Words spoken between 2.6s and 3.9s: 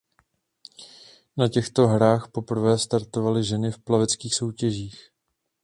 startovaly ženy v